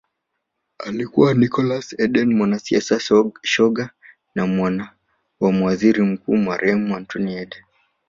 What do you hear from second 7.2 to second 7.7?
Eden